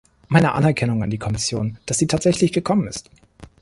Meine 0.29 0.53
Anerkennung 0.53 1.03
an 1.03 1.11
die 1.11 1.19
Kommission, 1.19 1.77
dass 1.85 1.99
sie 1.99 2.07
tatsächlich 2.07 2.51
gekommen 2.53 2.87
ist. 2.87 3.11